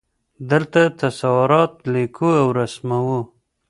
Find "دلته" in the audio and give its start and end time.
0.49-0.81